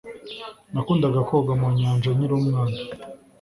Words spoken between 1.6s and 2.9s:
nyanja nkiri umwana